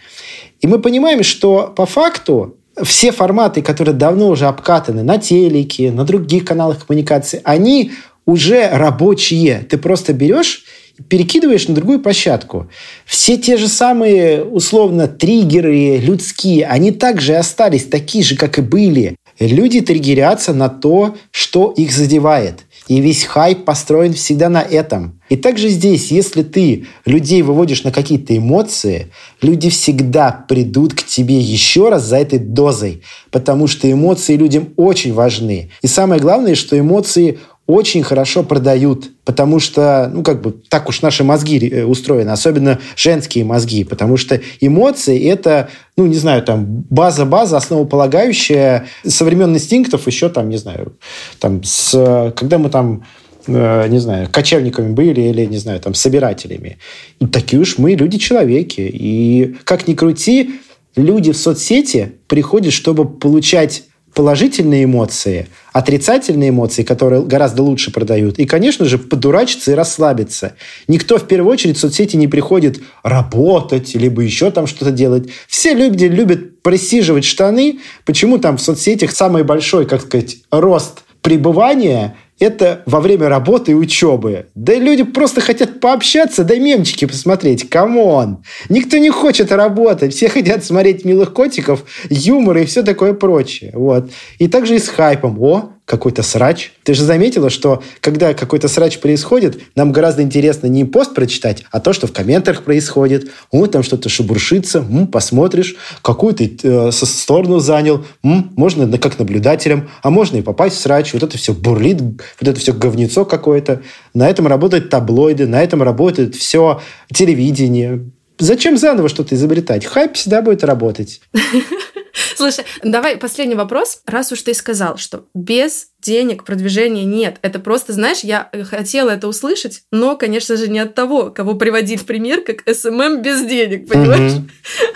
[0.60, 6.04] И мы понимаем, что по факту все форматы, которые давно уже обкатаны на телеке, на
[6.04, 7.92] других каналах коммуникации, они
[8.24, 9.64] уже рабочие.
[9.70, 10.64] Ты просто берешь
[11.08, 12.68] перекидываешь на другую площадку.
[13.04, 19.16] Все те же самые, условно, триггеры людские, они также остались такие же, как и были.
[19.38, 22.60] Люди триггерятся на то, что их задевает.
[22.88, 25.20] И весь хайп построен всегда на этом.
[25.28, 29.08] И также здесь, если ты людей выводишь на какие-то эмоции,
[29.42, 35.12] люди всегда придут к тебе еще раз за этой дозой, потому что эмоции людям очень
[35.12, 35.70] важны.
[35.82, 41.02] И самое главное, что эмоции очень хорошо продают, потому что, ну, как бы, так уж
[41.02, 46.64] наши мозги э, устроены, особенно женские мозги, потому что эмоции– это, ну, не знаю, там,
[46.88, 50.96] база-база, основополагающая со времен инстинктов еще, там, не знаю,
[51.40, 53.04] там, с, когда мы там
[53.48, 56.78] э, не знаю, кочевниками были или, не знаю, там, собирателями.
[57.18, 58.88] И такие уж мы люди-человеки.
[58.92, 60.60] И как ни крути,
[60.94, 63.84] люди в соцсети приходят, чтобы получать
[64.16, 70.54] положительные эмоции, отрицательные эмоции, которые гораздо лучше продают, и, конечно же, подурачиться и расслабиться.
[70.88, 75.28] Никто в первую очередь в соцсети не приходит работать, либо еще там что-то делать.
[75.48, 77.80] Все люди любят просиживать штаны.
[78.06, 83.74] Почему там в соцсетях самый большой, как сказать, рост пребывания это во время работы и
[83.74, 84.46] учебы.
[84.54, 87.68] Да люди просто хотят пообщаться, да мемчики посмотреть.
[87.68, 88.44] Come on!
[88.68, 90.14] Никто не хочет работать.
[90.14, 93.72] Все хотят смотреть милых котиков, юмор и все такое прочее.
[93.74, 94.10] Вот.
[94.38, 95.40] И также и с хайпом.
[95.42, 96.72] О, какой-то срач.
[96.82, 101.80] Ты же заметила, что когда какой-то срач происходит, нам гораздо интересно не пост прочитать, а
[101.80, 103.30] то, что в комментариях происходит.
[103.52, 108.04] О, там что-то шебуршится, м, посмотришь, какую ты э, сторону занял.
[108.24, 111.14] М, можно как наблюдателем, а можно и попасть в срач.
[111.14, 113.82] Вот это все бурлит, вот это все говнецо какое-то.
[114.12, 116.80] На этом работают таблоиды, на этом работает все
[117.14, 118.10] телевидение.
[118.38, 119.86] Зачем заново что-то изобретать?
[119.86, 121.20] Хайп всегда будет работать.
[122.36, 124.00] Слушай, давай последний вопрос.
[124.06, 127.38] Раз уж ты сказал, что без денег, продвижения нет.
[127.42, 132.00] Это просто, знаешь, я хотела это услышать, но, конечно же, не от того, кого приводить
[132.00, 134.32] в пример, как SMM без денег, понимаешь?
[134.32, 134.48] Угу.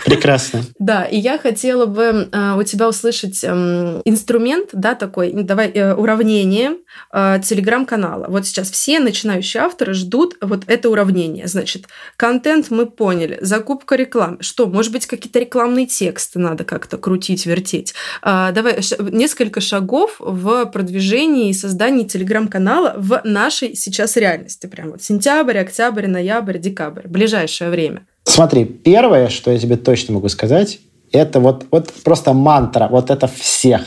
[0.05, 0.63] Прекрасно.
[0.79, 5.93] да, и я хотела бы э, у тебя услышать э, инструмент, да, такой, давай, э,
[5.93, 6.77] уравнение
[7.13, 8.27] э, телеграм-канала.
[8.29, 11.47] Вот сейчас все начинающие авторы ждут вот это уравнение.
[11.47, 14.37] Значит, контент мы поняли, закупка рекламы.
[14.39, 17.93] Что, может быть, какие-то рекламные тексты надо как-то крутить, вертеть?
[18.21, 18.79] Э, давай,
[19.11, 24.67] несколько шагов в продвижении продвижении и создании телеграм-канала в нашей сейчас реальности.
[24.67, 27.07] Прям вот сентябрь, октябрь, ноябрь, декабрь.
[27.07, 28.05] Ближайшее время.
[28.23, 30.79] Смотри, первое, что я тебе точно могу сказать,
[31.11, 33.81] это вот, вот просто мантра, вот это всех.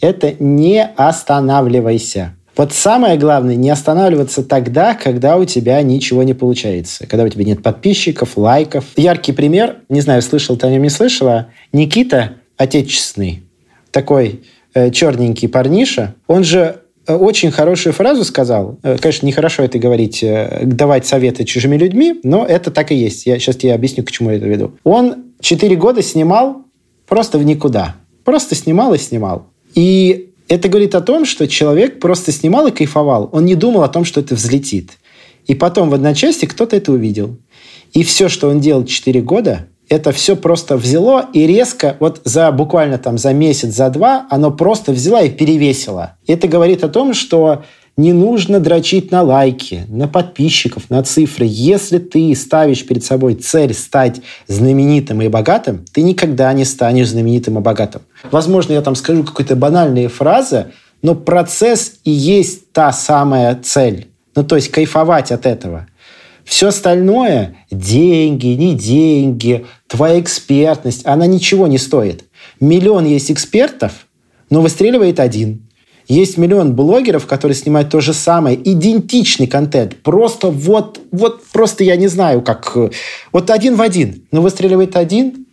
[0.00, 2.34] Это не останавливайся.
[2.56, 7.06] Вот самое главное, не останавливаться тогда, когда у тебя ничего не получается.
[7.06, 8.84] Когда у тебя нет подписчиков, лайков.
[8.96, 13.42] Яркий пример, не знаю, слышал ты о нем, не слышала, Никита Отечественный.
[13.90, 14.40] Такой
[14.90, 18.78] черненький парниша, он же э, очень хорошую фразу сказал.
[18.82, 20.24] Э, конечно, нехорошо это говорить,
[20.62, 23.26] давать советы чужими людьми, но это так и есть.
[23.26, 24.72] Я сейчас тебе объясню, к чему я это веду.
[24.84, 26.62] Он четыре года снимал
[27.06, 27.96] просто в никуда.
[28.24, 29.46] Просто снимал и снимал.
[29.74, 33.28] И это говорит о том, что человек просто снимал и кайфовал.
[33.32, 34.92] Он не думал о том, что это взлетит.
[35.46, 37.36] И потом в одночасье кто-то это увидел.
[37.92, 42.50] И все, что он делал четыре года, это все просто взяло и резко, вот за
[42.52, 46.16] буквально там за месяц, за два, оно просто взяло и перевесило.
[46.26, 47.64] Это говорит о том, что
[47.96, 51.46] не нужно дрочить на лайки, на подписчиков, на цифры.
[51.48, 57.58] Если ты ставишь перед собой цель стать знаменитым и богатым, ты никогда не станешь знаменитым
[57.58, 58.02] и богатым.
[58.32, 64.08] Возможно, я там скажу какие-то банальные фразы, но процесс и есть та самая цель.
[64.34, 65.86] Ну, то есть кайфовать от этого–
[66.44, 72.24] все остальное, деньги, не деньги, твоя экспертность, она ничего не стоит.
[72.60, 74.06] Миллион есть экспертов,
[74.50, 75.68] но выстреливает один.
[76.06, 79.96] Есть миллион блогеров, которые снимают то же самое, идентичный контент.
[80.02, 82.76] Просто вот, вот просто я не знаю, как...
[83.32, 84.26] Вот один в один.
[84.30, 85.46] Но выстреливает один.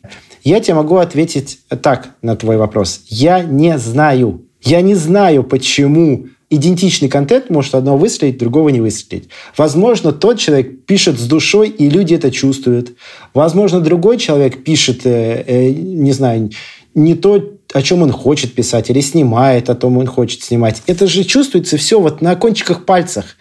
[0.44, 3.02] Я тебе могу ответить так на твой вопрос.
[3.08, 4.46] Я не знаю.
[4.62, 9.30] Я не знаю, почему идентичный контент может одного выстрелить, другого не выстрелить.
[9.58, 12.92] Возможно, тот человек пишет с душой, и люди это чувствуют.
[13.34, 16.52] Возможно, другой человек пишет, э, э, не знаю,
[16.94, 17.42] не то,
[17.74, 20.84] о чем он хочет писать, или снимает о том, он хочет снимать.
[20.88, 23.38] Это же чувствуется все вот на кончиках пальцах.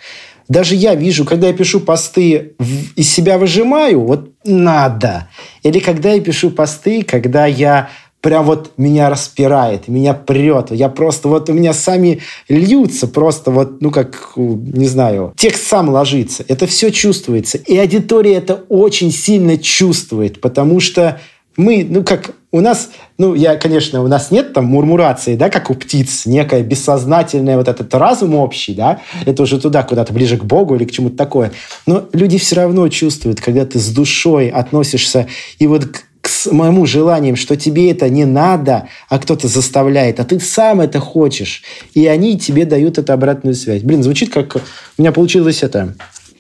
[0.48, 2.54] Даже я вижу, когда я пишу посты,
[2.96, 5.28] из себя выжимаю, вот надо.
[5.62, 7.90] Или когда я пишу посты, когда я
[8.20, 10.70] прям вот меня распирает, меня прет.
[10.70, 15.88] Я просто, вот у меня сами льются просто вот, ну как, не знаю, текст сам
[15.88, 16.44] ложится.
[16.48, 17.58] Это все чувствуется.
[17.58, 21.18] И аудитория это очень сильно чувствует, потому что
[21.56, 25.70] мы, ну как, у нас, ну я, конечно, у нас нет там мурмурации, да, как
[25.70, 30.44] у птиц, некая бессознательная вот этот разум общий, да, это уже туда, куда-то ближе к
[30.44, 31.52] Богу или к чему-то такое.
[31.86, 35.26] Но люди все равно чувствуют, когда ты с душой относишься
[35.58, 35.86] и вот
[36.30, 41.00] с моему желанием, что тебе это не надо, а кто-то заставляет, а ты сам это
[41.00, 41.62] хочешь.
[41.94, 43.82] И они тебе дают эту обратную связь.
[43.82, 44.56] Блин, звучит как...
[44.56, 45.94] У меня получилось это...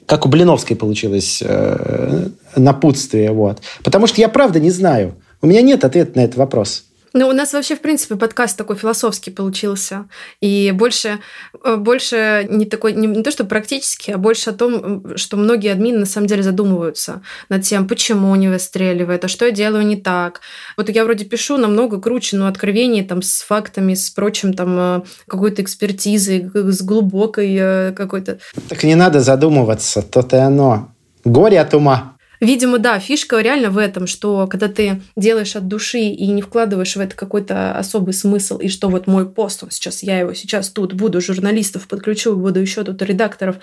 [0.06, 3.30] Как у Блиновской получилось э, напутствие.
[3.30, 3.60] Вот.
[3.84, 5.14] Потому что я правда не знаю.
[5.40, 6.84] У меня нет ответа на этот вопрос.
[7.12, 10.06] Ну, у нас вообще, в принципе, подкаст такой философский получился.
[10.40, 11.18] И больше,
[11.64, 15.72] э, больше не такой, не, не то, что практически, а больше о том, что многие
[15.72, 19.96] админы на самом деле задумываются над тем, почему не выстреливает, а что я делаю не
[19.96, 20.40] так.
[20.76, 25.02] Вот я вроде пишу намного круче, но откровение там с фактами, с прочим там э,
[25.26, 28.38] какой-то экспертизой, с глубокой э, какой-то...
[28.68, 30.92] Так не надо задумываться, то-то и оно.
[31.24, 32.16] Горе от ума.
[32.40, 36.96] Видимо, да, фишка реально в этом, что когда ты делаешь от души и не вкладываешь
[36.96, 40.70] в это какой-то особый смысл, и что вот мой пост, он сейчас, я его сейчас
[40.70, 43.56] тут буду журналистов подключу, буду еще тут редакторов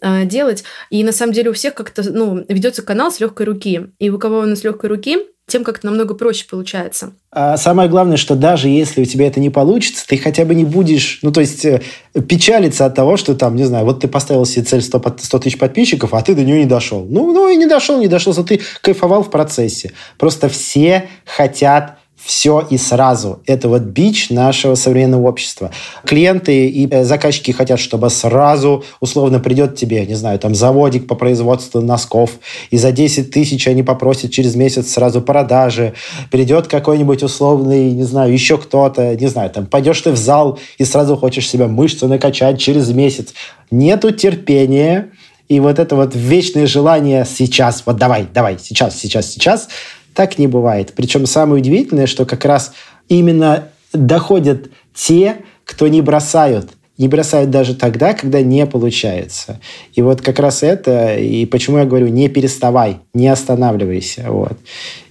[0.00, 0.64] э, делать.
[0.90, 3.86] И на самом деле у всех как-то, ну, ведется канал с легкой руки.
[4.00, 7.12] И у кого он с легкой руки, тем как-то намного проще получается.
[7.30, 10.64] А самое главное, что даже если у тебя это не получится, ты хотя бы не
[10.64, 11.82] будешь, ну, то есть, э,
[12.28, 15.58] печалиться от того, что там, не знаю, вот ты поставил себе цель 100, 100 тысяч
[15.58, 17.06] подписчиков, а ты до нее не дошел.
[17.08, 19.92] Ну, ну и не дошел, не дошел, что ты кайфовал в процессе.
[20.16, 23.40] Просто все хотят все и сразу.
[23.46, 25.70] Это вот бич нашего современного общества.
[26.06, 31.16] Клиенты и э, заказчики хотят, чтобы сразу, условно, придет тебе, не знаю, там заводик по
[31.16, 32.32] производству носков,
[32.70, 35.92] и за 10 тысяч они попросят через месяц сразу продажи.
[36.30, 40.84] Придет какой-нибудь условный, не знаю, еще кто-то, не знаю, там пойдешь ты в зал и
[40.84, 43.34] сразу хочешь себя мышцы накачать через месяц.
[43.70, 45.10] Нету терпения,
[45.48, 49.68] и вот это вот вечное желание сейчас, вот давай, давай, сейчас, сейчас, сейчас,
[50.14, 50.92] так не бывает.
[50.96, 52.72] Причем самое удивительное, что как раз
[53.08, 56.70] именно доходят те, кто не бросают.
[56.96, 59.60] Не бросают даже тогда, когда не получается.
[59.94, 64.26] И вот как раз это, и почему я говорю, не переставай, не останавливайся.
[64.28, 64.56] Вот.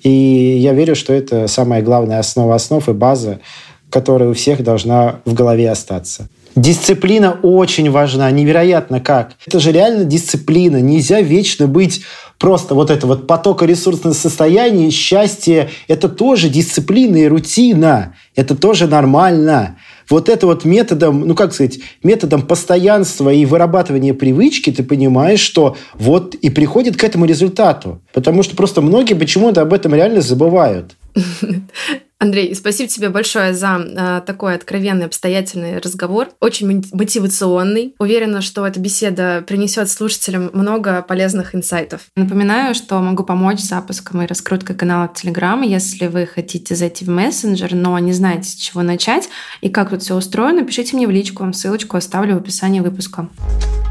[0.02, 3.42] И я верю, что это самая главная основа основ и база,
[3.90, 6.30] которая у всех должна в голове остаться.
[6.56, 9.34] Дисциплина очень важна, невероятно как.
[9.46, 10.78] Это же реально дисциплина.
[10.78, 12.02] Нельзя вечно быть
[12.44, 18.16] просто вот это вот потока ресурсное состояние, счастье, это тоже дисциплина и рутина.
[18.36, 19.78] Это тоже нормально.
[20.10, 25.78] Вот это вот методом, ну как сказать, методом постоянства и вырабатывания привычки ты понимаешь, что
[25.94, 28.02] вот и приходит к этому результату.
[28.12, 30.98] Потому что просто многие почему-то об этом реально забывают.
[32.24, 36.30] Андрей, спасибо тебе большое за э, такой откровенный, обстоятельный разговор.
[36.40, 37.96] Очень мотивационный.
[38.00, 42.04] Уверена, что эта беседа принесет слушателям много полезных инсайтов.
[42.16, 47.10] Напоминаю, что могу помочь с запуском и раскруткой канала Telegram, если вы хотите зайти в
[47.10, 49.28] мессенджер, но не знаете, с чего начать
[49.60, 53.28] и как тут все устроено, пишите мне в личку, ссылочку оставлю в описании выпуска.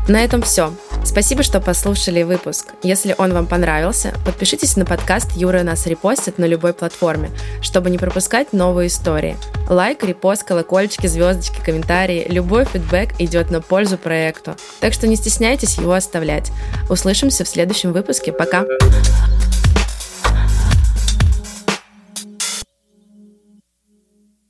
[0.09, 0.74] На этом все.
[1.05, 2.74] Спасибо, что послушали выпуск.
[2.83, 7.30] Если он вам понравился, подпишитесь на подкаст Юра нас репостит на любой платформе,
[7.61, 9.37] чтобы не пропускать новые истории.
[9.68, 14.55] Лайк, репост, колокольчики, звездочки, комментарии, любой фидбэк идет на пользу проекту.
[14.79, 16.53] Так что не стесняйтесь его оставлять.
[16.89, 18.31] Услышимся в следующем выпуске.
[18.31, 18.64] Пока!